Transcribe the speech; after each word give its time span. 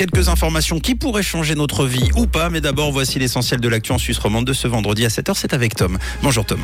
quelques 0.00 0.30
informations 0.30 0.80
qui 0.80 0.94
pourraient 0.94 1.22
changer 1.22 1.54
notre 1.54 1.84
vie 1.84 2.08
ou 2.16 2.26
pas. 2.26 2.48
Mais 2.48 2.62
d'abord, 2.62 2.90
voici 2.90 3.18
l'essentiel 3.18 3.60
de 3.60 3.68
l'actu 3.68 3.92
en 3.92 3.98
Suisse 3.98 4.16
romande 4.16 4.46
de 4.46 4.54
ce 4.54 4.66
vendredi 4.66 5.04
à 5.04 5.08
7h. 5.08 5.32
C'est 5.34 5.52
avec 5.52 5.74
Tom. 5.74 5.98
Bonjour 6.22 6.46
Tom. 6.46 6.58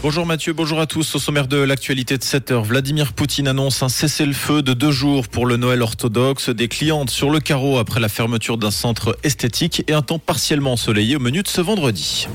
Bonjour 0.00 0.24
Mathieu, 0.24 0.52
bonjour 0.52 0.78
à 0.78 0.86
tous. 0.86 1.16
Au 1.16 1.18
sommaire 1.18 1.48
de 1.48 1.56
l'actualité 1.56 2.16
de 2.16 2.22
7 2.22 2.52
heures, 2.52 2.62
Vladimir 2.62 3.12
Poutine 3.12 3.48
annonce 3.48 3.82
un 3.82 3.88
cessez-le-feu 3.88 4.62
de 4.62 4.72
deux 4.72 4.92
jours 4.92 5.26
pour 5.26 5.46
le 5.46 5.56
Noël 5.56 5.82
orthodoxe, 5.82 6.50
des 6.50 6.68
clientes 6.68 7.10
sur 7.10 7.28
le 7.28 7.40
carreau 7.40 7.78
après 7.78 7.98
la 7.98 8.08
fermeture 8.08 8.56
d'un 8.56 8.70
centre 8.70 9.18
esthétique 9.24 9.82
et 9.88 9.94
un 9.94 10.02
temps 10.02 10.20
partiellement 10.20 10.74
ensoleillé 10.74 11.16
au 11.16 11.20
menu 11.20 11.42
de 11.42 11.48
ce 11.48 11.60
vendredi. 11.60 12.28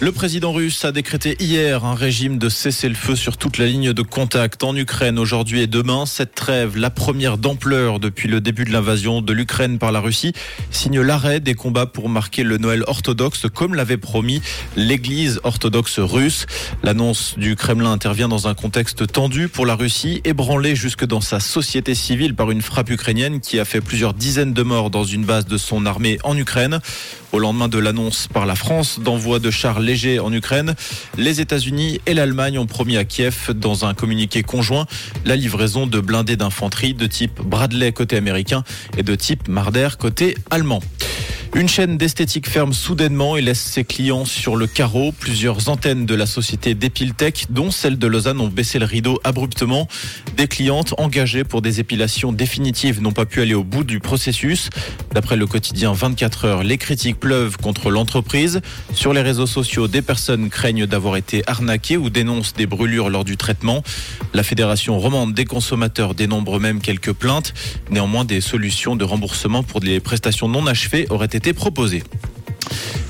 Le 0.00 0.10
président 0.10 0.52
russe 0.52 0.84
a 0.84 0.90
décrété 0.90 1.36
hier 1.38 1.84
un 1.84 1.94
régime 1.94 2.36
de 2.36 2.48
cessez-le-feu 2.48 3.14
sur 3.14 3.36
toute 3.36 3.58
la 3.58 3.66
ligne 3.66 3.92
de 3.92 4.02
contact 4.02 4.64
en 4.64 4.74
Ukraine 4.74 5.20
aujourd'hui 5.20 5.60
et 5.60 5.68
demain. 5.68 6.04
Cette 6.04 6.34
trêve, 6.34 6.76
la 6.76 6.90
première 6.90 7.38
d'ampleur 7.38 8.00
depuis 8.00 8.28
le 8.28 8.40
début 8.40 8.64
de 8.64 8.72
l'invasion 8.72 9.22
de 9.22 9.32
l'Ukraine 9.32 9.78
par 9.78 9.92
la 9.92 10.00
Russie, 10.00 10.32
signe 10.72 11.00
l'arrêt 11.00 11.38
des 11.38 11.54
combats 11.54 11.86
pour 11.86 12.08
marquer 12.08 12.42
le 12.42 12.58
Noël 12.58 12.82
orthodoxe 12.88 13.46
comme 13.54 13.76
l'avait 13.76 13.96
promis 13.96 14.42
l'Église 14.74 15.38
orthodoxe 15.44 16.00
russe. 16.00 16.46
L'annonce 16.82 17.38
du 17.38 17.54
Kremlin 17.54 17.92
intervient 17.92 18.28
dans 18.28 18.48
un 18.48 18.54
contexte 18.54 19.06
tendu 19.06 19.48
pour 19.48 19.64
la 19.64 19.76
Russie, 19.76 20.20
ébranlée 20.24 20.74
jusque 20.74 21.06
dans 21.06 21.20
sa 21.20 21.38
société 21.38 21.94
civile 21.94 22.34
par 22.34 22.50
une 22.50 22.62
frappe 22.62 22.90
ukrainienne 22.90 23.40
qui 23.40 23.60
a 23.60 23.64
fait 23.64 23.80
plusieurs 23.80 24.12
dizaines 24.12 24.54
de 24.54 24.62
morts 24.64 24.90
dans 24.90 25.04
une 25.04 25.24
base 25.24 25.46
de 25.46 25.56
son 25.56 25.86
armée 25.86 26.18
en 26.24 26.36
Ukraine. 26.36 26.80
Au 27.34 27.40
lendemain 27.40 27.66
de 27.66 27.78
l'annonce 27.78 28.28
par 28.32 28.46
la 28.46 28.54
France 28.54 29.00
d'envoi 29.00 29.40
de 29.40 29.50
chars 29.50 29.80
légers 29.80 30.20
en 30.20 30.32
Ukraine, 30.32 30.76
les 31.18 31.40
États-Unis 31.40 32.00
et 32.06 32.14
l'Allemagne 32.14 32.60
ont 32.60 32.66
promis 32.66 32.96
à 32.96 33.04
Kiev, 33.04 33.50
dans 33.52 33.84
un 33.84 33.92
communiqué 33.92 34.44
conjoint, 34.44 34.86
la 35.24 35.34
livraison 35.34 35.88
de 35.88 35.98
blindés 35.98 36.36
d'infanterie 36.36 36.94
de 36.94 37.06
type 37.08 37.40
Bradley 37.42 37.90
côté 37.90 38.16
américain 38.16 38.62
et 38.96 39.02
de 39.02 39.16
type 39.16 39.48
Marder 39.48 39.88
côté 39.98 40.36
allemand. 40.50 40.78
Une 41.56 41.68
chaîne 41.68 41.96
d'esthétique 41.96 42.48
ferme 42.48 42.72
soudainement 42.72 43.36
et 43.36 43.40
laisse 43.40 43.60
ses 43.60 43.84
clients 43.84 44.24
sur 44.24 44.56
le 44.56 44.66
carreau. 44.66 45.12
Plusieurs 45.12 45.68
antennes 45.68 46.04
de 46.04 46.16
la 46.16 46.26
société 46.26 46.74
Depiltech, 46.74 47.46
dont 47.48 47.70
celle 47.70 47.96
de 47.96 48.08
Lausanne, 48.08 48.40
ont 48.40 48.48
baissé 48.48 48.80
le 48.80 48.86
rideau 48.86 49.20
abruptement. 49.22 49.86
Des 50.36 50.48
clientes 50.48 50.94
engagées 50.98 51.44
pour 51.44 51.62
des 51.62 51.78
épilations 51.78 52.32
définitives 52.32 53.00
n'ont 53.00 53.12
pas 53.12 53.24
pu 53.24 53.40
aller 53.40 53.54
au 53.54 53.62
bout 53.62 53.84
du 53.84 54.00
processus. 54.00 54.68
D'après 55.12 55.36
le 55.36 55.46
quotidien 55.46 55.92
24 55.92 56.44
heures, 56.44 56.62
les 56.64 56.76
critiques 56.76 57.20
pleuvent 57.20 57.56
contre 57.56 57.88
l'entreprise. 57.88 58.60
Sur 58.92 59.12
les 59.12 59.22
réseaux 59.22 59.46
sociaux, 59.46 59.86
des 59.86 60.02
personnes 60.02 60.50
craignent 60.50 60.86
d'avoir 60.86 61.16
été 61.16 61.44
arnaquées 61.46 61.96
ou 61.96 62.10
dénoncent 62.10 62.54
des 62.54 62.66
brûlures 62.66 63.10
lors 63.10 63.24
du 63.24 63.36
traitement. 63.36 63.84
La 64.34 64.42
Fédération 64.42 64.98
romande 64.98 65.32
des 65.32 65.44
consommateurs 65.44 66.16
dénombre 66.16 66.58
même 66.58 66.80
quelques 66.80 67.12
plaintes. 67.12 67.54
Néanmoins, 67.88 68.24
des 68.24 68.40
solutions 68.40 68.96
de 68.96 69.04
remboursement 69.04 69.62
pour 69.62 69.78
des 69.78 70.00
prestations 70.00 70.48
non 70.48 70.66
achevées 70.66 71.06
auraient 71.08 71.26
été 71.26 71.52
proposées. 71.52 72.02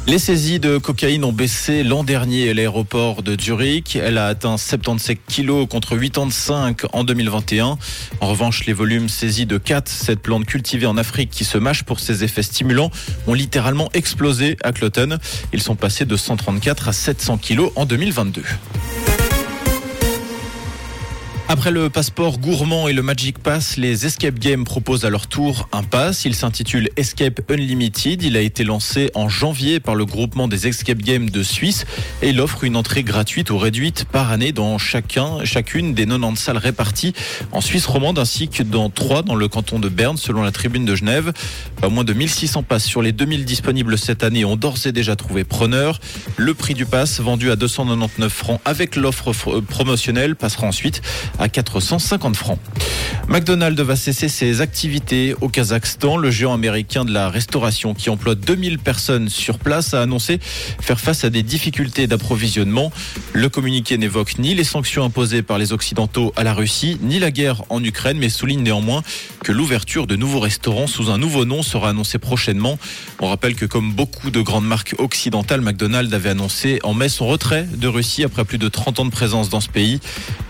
Les 0.06 0.18
saisies 0.18 0.60
de 0.60 0.76
cocaïne 0.76 1.24
ont 1.24 1.32
baissé 1.32 1.82
l'an 1.82 2.04
dernier 2.04 2.50
à 2.50 2.52
l'aéroport 2.52 3.22
de 3.22 3.40
Zurich. 3.40 3.96
Elle 3.96 4.18
a 4.18 4.26
atteint 4.26 4.58
77 4.58 5.18
kilos 5.26 5.66
contre 5.66 5.96
85 5.96 6.82
en 6.92 7.04
2021. 7.04 7.78
En 8.20 8.28
revanche, 8.28 8.66
les 8.66 8.74
volumes 8.74 9.08
saisis 9.08 9.46
de 9.46 9.56
4, 9.56 9.88
cette 9.88 10.20
plante 10.20 10.44
cultivée 10.44 10.84
en 10.84 10.98
Afrique 10.98 11.30
qui 11.30 11.44
se 11.44 11.56
mâche 11.56 11.84
pour 11.84 12.00
ses 12.00 12.22
effets 12.22 12.42
stimulants, 12.42 12.90
ont 13.26 13.32
littéralement 13.32 13.88
explosé 13.94 14.58
à 14.62 14.72
Cloton. 14.72 15.16
Ils 15.54 15.62
sont 15.62 15.74
passés 15.74 16.04
de 16.04 16.16
134 16.18 16.88
à 16.88 16.92
700 16.92 17.38
kilos 17.38 17.72
en 17.74 17.86
2022. 17.86 18.42
Après 21.54 21.70
le 21.70 21.88
passeport 21.88 22.38
gourmand 22.38 22.88
et 22.88 22.92
le 22.92 23.00
Magic 23.00 23.38
Pass, 23.38 23.76
les 23.76 24.06
Escape 24.06 24.40
Games 24.40 24.64
proposent 24.64 25.04
à 25.04 25.08
leur 25.08 25.28
tour 25.28 25.68
un 25.70 25.84
pass. 25.84 26.24
Il 26.24 26.34
s'intitule 26.34 26.90
Escape 26.96 27.48
Unlimited. 27.48 28.24
Il 28.24 28.36
a 28.36 28.40
été 28.40 28.64
lancé 28.64 29.12
en 29.14 29.28
janvier 29.28 29.78
par 29.78 29.94
le 29.94 30.04
groupement 30.04 30.48
des 30.48 30.66
Escape 30.66 30.98
Games 30.98 31.30
de 31.30 31.44
Suisse 31.44 31.86
et 32.22 32.30
il 32.30 32.40
offre 32.40 32.64
une 32.64 32.74
entrée 32.74 33.04
gratuite 33.04 33.50
ou 33.50 33.56
réduite 33.56 34.04
par 34.04 34.32
année 34.32 34.50
dans 34.50 34.78
chacun, 34.78 35.44
chacune 35.44 35.94
des 35.94 36.06
90 36.06 36.36
salles 36.40 36.58
réparties 36.58 37.12
en 37.52 37.60
Suisse 37.60 37.86
romande 37.86 38.18
ainsi 38.18 38.48
que 38.48 38.64
dans 38.64 38.90
trois 38.90 39.22
dans 39.22 39.36
le 39.36 39.46
canton 39.46 39.78
de 39.78 39.88
Berne 39.88 40.16
selon 40.16 40.42
la 40.42 40.50
tribune 40.50 40.84
de 40.84 40.96
Genève. 40.96 41.32
Pas 41.80 41.88
moins 41.88 42.02
de 42.02 42.14
1600 42.14 42.64
passes 42.64 42.84
sur 42.84 43.00
les 43.00 43.12
2000 43.12 43.44
disponibles 43.44 43.96
cette 43.96 44.24
année 44.24 44.44
ont 44.44 44.56
d'ores 44.56 44.86
et 44.86 44.92
déjà 44.92 45.14
trouvé 45.14 45.44
preneur. 45.44 46.00
Le 46.36 46.52
prix 46.52 46.74
du 46.74 46.84
pass 46.84 47.20
vendu 47.20 47.52
à 47.52 47.54
299 47.54 48.32
francs 48.32 48.60
avec 48.64 48.96
l'offre 48.96 49.30
promotionnelle 49.68 50.34
passera 50.34 50.66
ensuite 50.66 51.00
à 51.38 51.43
450 51.48 52.36
francs. 52.36 52.58
McDonald's 53.28 53.80
va 53.80 53.96
cesser 53.96 54.28
ses 54.28 54.60
activités 54.60 55.34
au 55.40 55.48
Kazakhstan. 55.48 56.16
Le 56.16 56.30
géant 56.30 56.52
américain 56.52 57.04
de 57.04 57.12
la 57.12 57.30
restauration 57.30 57.94
qui 57.94 58.10
emploie 58.10 58.34
2000 58.34 58.78
personnes 58.78 59.28
sur 59.28 59.58
place 59.58 59.94
a 59.94 60.02
annoncé 60.02 60.38
faire 60.40 61.00
face 61.00 61.24
à 61.24 61.30
des 61.30 61.42
difficultés 61.42 62.06
d'approvisionnement. 62.06 62.92
Le 63.32 63.48
communiqué 63.48 63.96
n'évoque 63.98 64.38
ni 64.38 64.54
les 64.54 64.64
sanctions 64.64 65.04
imposées 65.04 65.42
par 65.42 65.58
les 65.58 65.72
Occidentaux 65.72 66.32
à 66.36 66.44
la 66.44 66.52
Russie, 66.52 66.98
ni 67.02 67.18
la 67.18 67.30
guerre 67.30 67.62
en 67.70 67.82
Ukraine, 67.82 68.18
mais 68.18 68.28
souligne 68.28 68.62
néanmoins 68.62 69.02
que 69.42 69.52
l'ouverture 69.52 70.06
de 70.06 70.16
nouveaux 70.16 70.40
restaurants 70.40 70.86
sous 70.86 71.10
un 71.10 71.18
nouveau 71.18 71.44
nom 71.44 71.62
sera 71.62 71.90
annoncée 71.90 72.18
prochainement. 72.18 72.78
On 73.20 73.28
rappelle 73.28 73.54
que 73.54 73.66
comme 73.66 73.92
beaucoup 73.92 74.30
de 74.30 74.40
grandes 74.40 74.66
marques 74.66 74.94
occidentales, 74.98 75.60
McDonald's 75.60 76.12
avait 76.12 76.30
annoncé 76.30 76.78
en 76.82 76.94
mai 76.94 77.08
son 77.08 77.26
retrait 77.26 77.66
de 77.74 77.88
Russie 77.88 78.24
après 78.24 78.44
plus 78.44 78.58
de 78.58 78.68
30 78.68 79.00
ans 79.00 79.04
de 79.04 79.10
présence 79.10 79.48
dans 79.48 79.60
ce 79.60 79.68
pays. 79.68 80.00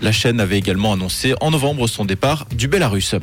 La 0.01 0.11
chaîne 0.11 0.39
avait 0.39 0.57
également 0.57 0.84
annoncé 0.93 1.35
en 1.41 1.51
novembre 1.51 1.87
son 1.87 2.05
départ 2.05 2.45
du 2.55 2.67
Belarus. 2.67 3.15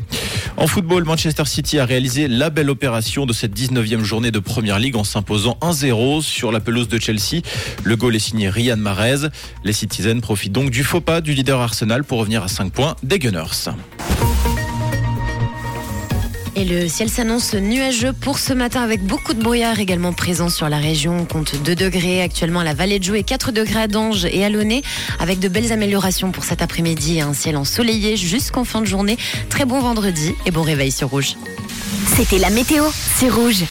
En 0.56 0.66
football, 0.66 1.04
Manchester 1.04 1.44
City 1.44 1.78
a 1.78 1.84
réalisé 1.84 2.28
la 2.28 2.50
belle 2.50 2.70
opération 2.70 3.26
de 3.26 3.32
cette 3.32 3.58
19e 3.58 4.02
journée 4.02 4.30
de 4.30 4.38
Première 4.38 4.78
Ligue 4.78 4.96
en 4.96 5.04
s'imposant 5.04 5.58
1-0 5.60 6.22
sur 6.22 6.52
la 6.52 6.60
pelouse 6.60 6.88
de 6.88 6.98
Chelsea. 6.98 7.42
Le 7.84 7.96
goal 7.96 8.16
est 8.16 8.20
signé 8.20 8.48
Ryan 8.48 8.76
Mahrez. 8.76 9.28
Les 9.64 9.72
Citizens 9.72 10.20
profitent 10.20 10.52
donc 10.52 10.70
du 10.70 10.84
faux 10.84 11.00
pas 11.00 11.20
du 11.20 11.32
leader 11.32 11.60
Arsenal 11.60 12.04
pour 12.04 12.18
revenir 12.18 12.42
à 12.42 12.48
5 12.48 12.72
points 12.72 12.96
des 13.02 13.18
Gunners. 13.18 13.70
Et 16.62 16.64
le 16.64 16.86
ciel 16.86 17.08
s'annonce 17.10 17.54
nuageux 17.54 18.12
pour 18.12 18.38
ce 18.38 18.52
matin 18.52 18.82
avec 18.82 19.02
beaucoup 19.02 19.34
de 19.34 19.42
brouillard 19.42 19.80
également 19.80 20.12
présent 20.12 20.48
sur 20.48 20.68
la 20.68 20.76
région. 20.76 21.16
On 21.18 21.24
compte 21.24 21.60
2 21.60 21.74
degrés 21.74 22.22
actuellement 22.22 22.60
à 22.60 22.64
la 22.64 22.72
vallée 22.72 23.00
de 23.00 23.04
Joux 23.04 23.16
et 23.16 23.24
4 23.24 23.50
degrés 23.50 23.82
à 23.82 23.88
Dange 23.88 24.26
et 24.26 24.44
à 24.44 24.48
Launay 24.48 24.82
avec 25.18 25.40
de 25.40 25.48
belles 25.48 25.72
améliorations 25.72 26.30
pour 26.30 26.44
cet 26.44 26.62
après-midi. 26.62 27.20
Un 27.20 27.34
ciel 27.34 27.56
ensoleillé 27.56 28.16
jusqu'en 28.16 28.62
fin 28.62 28.80
de 28.80 28.86
journée. 28.86 29.16
Très 29.48 29.64
bon 29.64 29.80
vendredi 29.80 30.36
et 30.46 30.52
bon 30.52 30.62
réveil 30.62 30.92
sur 30.92 31.08
Rouge. 31.08 31.34
C'était 32.16 32.38
la 32.38 32.50
météo, 32.50 32.84
c'est 33.16 33.28
Rouge. 33.28 33.56